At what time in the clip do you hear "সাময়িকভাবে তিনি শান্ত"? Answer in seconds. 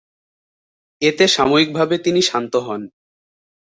1.27-2.53